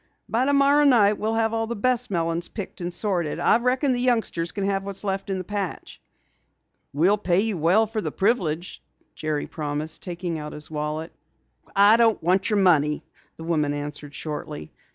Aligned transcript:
"By 0.27 0.45
tomorrow 0.45 0.83
night 0.83 1.19
we'll 1.19 1.35
have 1.35 1.53
all 1.53 1.67
the 1.67 1.75
best 1.75 2.09
melons 2.09 2.49
picked 2.49 2.81
and 2.81 2.91
sorted. 2.91 3.39
I 3.39 3.59
reckon 3.59 3.91
the 3.91 3.99
youngsters 4.01 4.51
can 4.51 4.65
have 4.67 4.83
what's 4.83 5.03
left 5.03 5.29
in 5.29 5.37
the 5.37 5.43
patch." 5.43 6.01
"We'll 6.91 7.19
pay 7.19 7.41
you 7.41 7.55
well 7.59 7.85
for 7.85 8.01
the 8.01 8.11
privilege," 8.11 8.81
Jerry 9.13 9.45
promised, 9.45 10.01
taking 10.01 10.39
out 10.39 10.53
his 10.53 10.71
wallet. 10.71 11.11
"I 11.75 11.97
don't 11.97 12.23
want 12.23 12.49
your 12.49 12.57
money," 12.57 13.03
the 13.35 13.43
woman 13.43 13.75
answered 13.75 14.15
shortly. 14.15 14.71